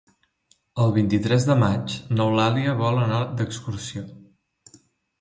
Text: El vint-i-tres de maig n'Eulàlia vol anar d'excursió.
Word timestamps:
El 0.85 0.93
vint-i-tres 0.95 1.45
de 1.51 1.59
maig 1.65 1.95
n'Eulàlia 2.15 2.75
vol 2.83 3.01
anar 3.05 3.23
d'excursió. 3.39 4.07